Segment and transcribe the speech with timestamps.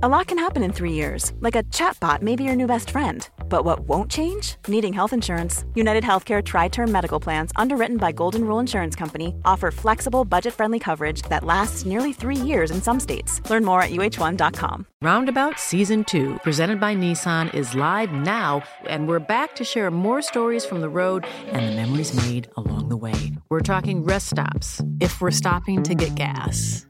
[0.00, 2.90] A lot can happen in three years, like a chatbot may be your new best
[2.90, 3.28] friend.
[3.48, 4.54] But what won't change?
[4.68, 5.64] Needing health insurance.
[5.74, 10.54] United Healthcare Tri Term Medical Plans, underwritten by Golden Rule Insurance Company, offer flexible, budget
[10.54, 13.40] friendly coverage that lasts nearly three years in some states.
[13.50, 14.86] Learn more at uh1.com.
[15.02, 20.22] Roundabout Season 2, presented by Nissan, is live now, and we're back to share more
[20.22, 23.32] stories from the road and the memories made along the way.
[23.50, 26.86] We're talking rest stops, if we're stopping to get gas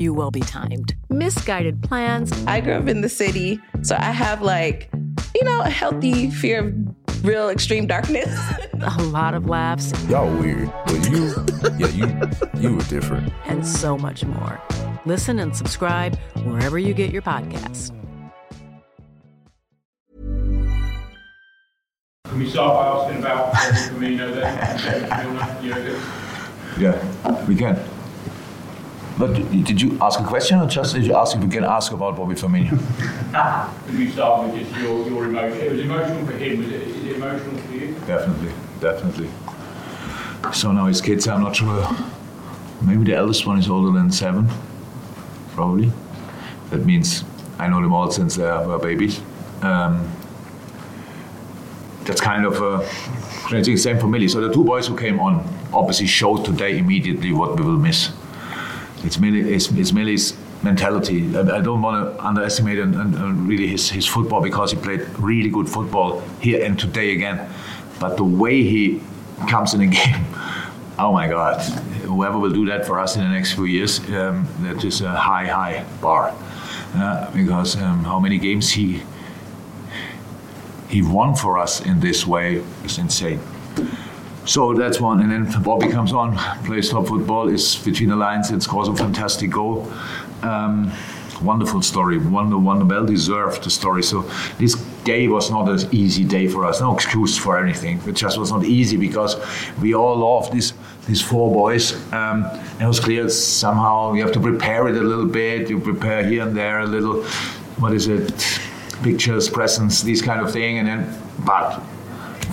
[0.00, 0.94] you will be timed.
[1.10, 2.32] Misguided plans.
[2.46, 4.90] I grew up in the city, so I have like,
[5.34, 8.34] you know, a healthy fear of real extreme darkness.
[8.80, 9.92] a lot of laughs.
[10.08, 11.34] Y'all weird, but you,
[11.78, 13.30] yeah, you, you were different.
[13.44, 14.58] And so much more.
[15.04, 17.94] Listen and subscribe wherever you get your podcasts.
[22.24, 24.56] Can we start by asking about Firmino then?
[26.80, 27.76] Yeah, we can.
[29.20, 31.92] But did you ask a question or just did you ask if we can ask
[31.92, 32.80] about Bobby Firmino?
[33.34, 35.60] Ah, Could we start with just your, your emotion?
[35.60, 36.58] It was emotional for him.
[36.58, 37.94] Was it, is it emotional for you?
[38.06, 39.28] Definitely, definitely.
[40.54, 41.86] So now his kids, I'm not sure.
[42.80, 44.48] Maybe the eldest one is older than seven,
[45.54, 45.92] probably.
[46.70, 47.22] That means
[47.58, 49.20] I know them all since they were uh, babies.
[49.60, 50.10] Um,
[52.04, 52.88] that's kind of a
[53.44, 54.28] crazy same for Millie.
[54.28, 58.12] So the two boys who came on obviously showed today immediately what we will miss
[59.04, 59.92] it's Millie, it's, it's
[60.62, 61.34] mentality.
[61.36, 64.76] I, I, don't want to underestimate and, and, and, really his, his football because he
[64.78, 67.48] played really good football here and today again.
[67.98, 69.00] But the way he
[69.48, 70.24] comes in a game,
[70.98, 71.60] oh my God!
[72.02, 75.10] Whoever will do that for us in the next few years, um, that is a
[75.10, 76.34] high, high bar.
[76.94, 79.00] Uh, because um, how many games he
[80.88, 83.40] he won for us in this way is insane.
[84.46, 85.20] So that's one.
[85.20, 88.94] And then Bobby comes on, plays top football, is between the lines and scores a
[88.94, 89.90] fantastic goal.
[90.42, 90.92] Um,
[91.42, 94.02] wonderful story, wonder, wonder, well deserved the story.
[94.02, 94.22] So
[94.58, 94.74] this
[95.04, 96.80] day was not an easy day for us.
[96.80, 98.00] No excuse for anything.
[98.06, 99.36] It just was not easy because
[99.80, 100.72] we all love these
[101.06, 101.94] these four boys.
[102.12, 102.44] Um,
[102.80, 105.70] it was clear somehow you have to prepare it a little bit.
[105.70, 107.24] You prepare here and there a little.
[107.78, 108.32] What is it?
[109.02, 111.80] Pictures, presents, these kind of thing, and then but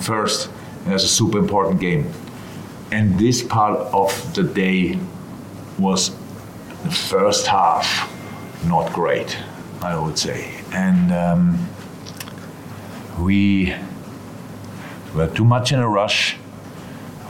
[0.00, 0.48] first
[0.94, 2.12] it's a super important game.
[2.90, 4.98] And this part of the day
[5.78, 6.10] was
[6.84, 8.14] the first half
[8.66, 9.38] not great,
[9.82, 10.54] I would say.
[10.72, 11.68] And um,
[13.20, 13.74] we
[15.14, 16.36] were too much in a rush.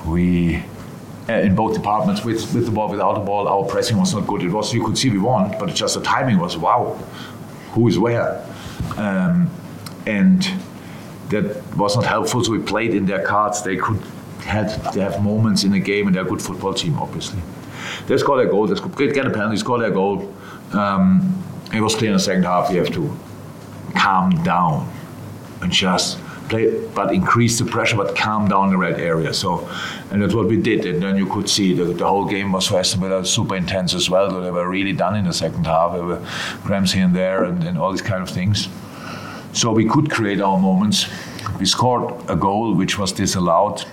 [0.07, 0.63] We
[1.29, 4.27] uh, in both departments with, with the ball, without the ball, our pressing was not
[4.27, 4.43] good.
[4.43, 6.95] It was you could see we won, but just the timing was wow,
[7.73, 8.43] who is where,
[8.97, 9.51] um,
[10.07, 10.51] and
[11.31, 12.45] that was not helpful.
[12.45, 13.63] So we played in their cards.
[13.63, 14.03] They could
[14.49, 17.41] had to have moments in the game, and they're a good football team, obviously.
[18.07, 18.67] They scored their goal.
[18.67, 20.35] They scored, get a penalty, score their goal.
[20.73, 23.17] Um, it was clear in the second half you have to
[23.95, 24.91] calm down
[25.61, 26.19] and just
[26.49, 29.35] play, but increase the pressure, but calm down the red area.
[29.35, 29.69] So,
[30.11, 30.87] and that's what we did.
[30.87, 33.95] And then you could see the, the whole game was for Aston Villa super intense
[33.95, 34.31] as well.
[34.31, 35.93] So they were really done in the second half.
[35.93, 36.25] There were
[36.65, 38.69] cramps here and there, and, and all these kind of things.
[39.59, 41.09] So we could create our moments.
[41.59, 43.85] We scored a goal which was disallowed.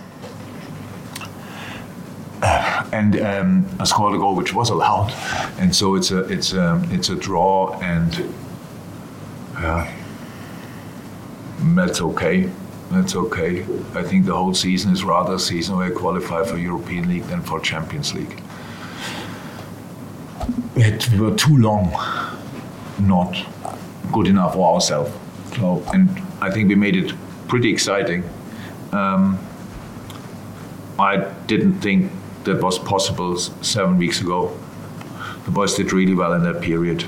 [2.94, 5.12] And um, I scored a goal which was allowed,
[5.60, 8.34] and so it's a it's a it's a draw, and
[9.58, 9.92] uh,
[11.76, 12.50] that's okay.
[12.92, 13.64] That's okay.
[13.96, 17.24] I think the whole season is rather a season where I qualify for Europa League
[17.24, 18.40] than for Champions League.
[20.76, 21.92] we were too long
[23.00, 23.34] not
[24.14, 25.12] good enough for ourselves.
[25.56, 26.10] So, and
[26.42, 27.14] I think we made it
[27.48, 28.24] pretty exciting.
[28.92, 29.40] Um,
[30.98, 31.18] I
[31.48, 32.12] didn't think
[32.46, 34.58] that was possible seven weeks ago.
[35.46, 37.04] The boys did really well in that period.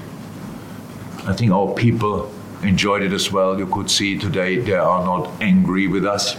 [1.25, 2.31] I think our people
[2.63, 3.57] enjoyed it as well.
[3.57, 6.35] You could see today they are not angry with us.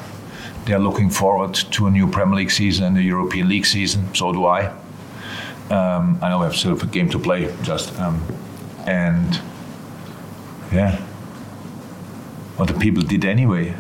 [0.65, 4.15] They're looking forward to a new Premier League season and the Europa League season.
[4.15, 4.67] So do I.
[5.71, 8.23] Um, I know we have still a game to play, just um,
[8.87, 9.41] and
[10.73, 10.99] yeah,
[12.59, 13.75] what the people did anyway.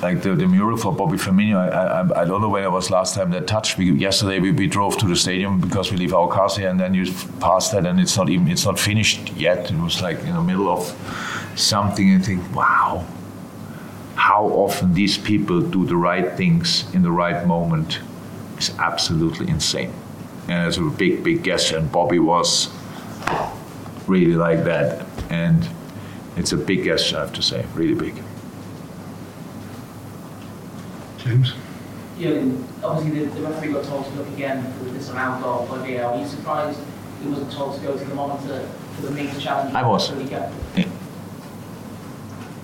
[0.00, 2.90] Like the, the mural for Bobby Firmino, I, I, I don't know when it was
[2.90, 3.78] last time that touched.
[3.78, 6.80] We, yesterday we, we drove to the stadium because we leave our cars here, and
[6.80, 9.70] then you pass that, and it's not even it's not finished yet.
[9.70, 10.82] It was like in the middle of
[11.54, 13.06] something, and think, wow,
[14.16, 18.00] how often these people do the right things in the right moment
[18.58, 19.92] is absolutely insane.
[20.48, 22.70] And it's a big, big gesture, and Bobby was
[24.08, 25.68] really like that, and
[26.36, 28.22] it's a big gesture, I have to say, really big.
[31.18, 31.54] James?
[32.18, 32.42] Yeah,
[32.84, 36.12] obviously the, the referee got told to look again for this amount of by VAR.
[36.12, 36.78] Are you surprised
[37.22, 39.74] he wasn't told to go to the monitor for the major challenge?
[39.74, 40.08] I was.
[40.08, 40.16] for?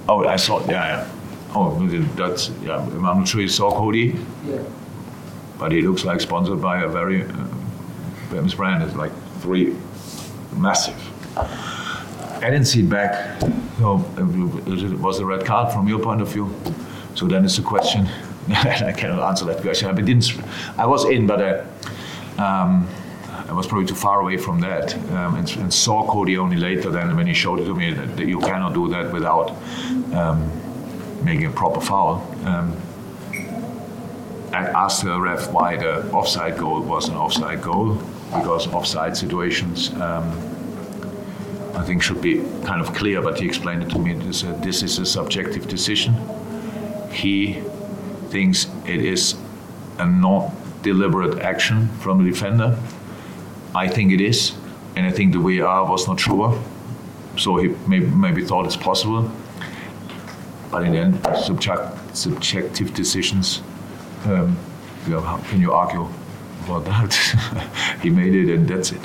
[0.09, 0.61] Oh, I saw.
[0.61, 1.09] Yeah, yeah.
[1.55, 1.87] Oh,
[2.17, 2.79] that's yeah.
[2.79, 4.14] I'm not sure you saw Cody,
[4.47, 4.62] Yeah.
[5.59, 7.47] but he looks like sponsored by a very uh,
[8.31, 8.82] famous brand.
[8.82, 9.75] It's like three
[10.56, 10.97] massive.
[11.37, 13.41] I didn't see it back.
[13.78, 16.52] So it was a red card from your point of view.
[17.14, 18.08] So then it's a question.
[18.48, 19.88] I cannot answer that question.
[19.88, 20.32] I didn't.
[20.76, 22.88] I was in, but uh, um,
[23.48, 26.90] I was probably too far away from that, um, and, and, saw Cody only later.
[26.90, 29.50] Then when he showed it to me that, that you cannot do that without
[30.12, 30.50] um,
[31.25, 32.26] making a proper foul.
[32.44, 32.76] Um,
[34.52, 37.94] I asked the ref why the offside goal was an offside goal
[38.34, 39.92] because offside situations.
[41.75, 44.15] I think should be kind of clear, but he explained it to me.
[44.15, 46.15] This, this is a subjective decision.
[47.11, 47.62] He
[48.31, 49.37] thinks it is
[49.99, 52.79] a not deliberate action from the defender.
[53.75, 54.55] I think it is,
[54.97, 56.62] and I think the VAR was not sure,
[57.37, 59.31] so he maybe, maybe thought it's possible.
[60.71, 63.62] But in the end, subject, subjective decisions.
[64.25, 64.56] Um,
[65.06, 66.09] how can you argue
[66.64, 67.14] about that?
[68.03, 69.00] he made it, and that's it.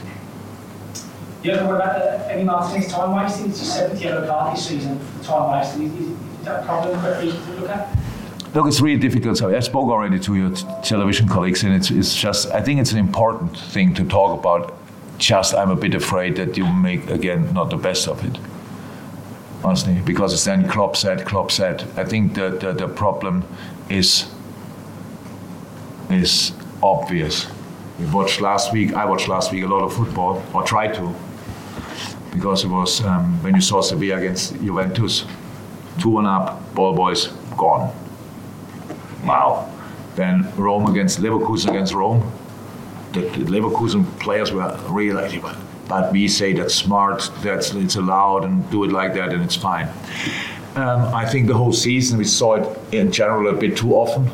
[1.44, 3.50] Yeah, what about uh, Emi Martinez time wasting?
[3.50, 5.88] It's a seventh yellow card this season for time wasting.
[5.98, 6.10] Is,
[6.40, 7.98] is, that a problem for reason to look at?
[8.54, 9.38] Look, it's really difficult.
[9.38, 12.80] So I spoke already to your t- television colleagues, and it's, it's just, I think
[12.80, 14.74] it's an important thing to talk about.
[15.18, 18.40] Just, I'm a bit afraid that you make, again, not the best of it.
[19.64, 21.84] Honestly, because it's then Klopp said, Klopp said.
[21.98, 23.44] I think that the, the problem
[23.90, 24.28] is
[26.10, 27.48] is obvious.
[28.00, 31.16] We watched last week, I watched last week a lot of football, or tried to,
[32.34, 35.26] because it was um, when you saw Sevilla against Juventus,
[36.00, 37.94] 2 1 up, ball boys gone.
[39.24, 39.70] Wow.
[40.16, 42.32] Then Rome against Leverkusen against Rome.
[43.14, 45.42] The, the Leverkusen players were really,
[45.88, 49.56] but we say that's smart, that's it's allowed, and do it like that, and it's
[49.56, 49.88] fine.
[50.76, 54.30] Um, I think the whole season we saw it in general a bit too often.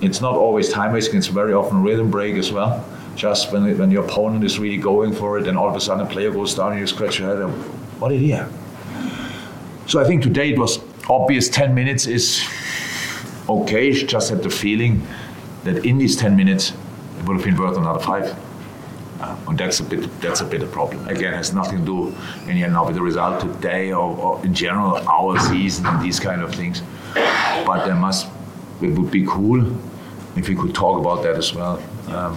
[0.00, 2.84] It's not always time wasting; it's very often rhythm break as well.
[3.16, 6.06] Just when when your opponent is really going for it, and all of a sudden
[6.06, 7.38] a player goes down, and you scratch your head.
[7.38, 7.52] And,
[7.98, 8.52] what did he have?
[9.86, 11.48] So I think today it was obvious.
[11.48, 12.44] Ten minutes is
[13.48, 13.90] okay.
[13.92, 15.02] Just had the feeling
[15.64, 16.72] that in these ten minutes
[17.18, 18.36] it would have been worth another five.
[19.20, 21.08] Uh, and that's a bit that's a bit a problem.
[21.08, 24.52] Again, it has nothing to do in now with the result today or, or, in
[24.52, 26.82] general our season and these kind of things.
[27.14, 28.28] But there must
[28.82, 29.74] it would be cool
[30.36, 31.82] if we could talk about that as well.
[32.08, 32.36] Um,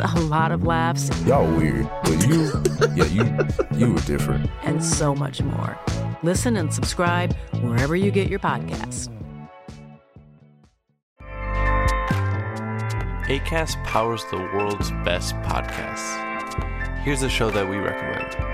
[0.00, 1.10] a lot of laughs.
[1.26, 2.50] Y'all weird, but you,
[2.94, 4.50] yeah, you, you were different.
[4.62, 5.78] And so much more.
[6.22, 9.08] Listen and subscribe wherever you get your podcasts.
[13.26, 16.20] ACAST powers the world's best podcasts.
[17.02, 18.53] Here's a show that we recommend.